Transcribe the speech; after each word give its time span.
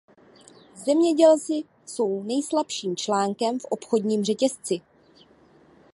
Zemědělci 0.75 1.63
jsou 1.85 2.23
nejslabším 2.23 2.95
článkem 2.95 3.59
v 3.59 3.65
obchodním 3.69 4.23
řetězci. 4.23 4.81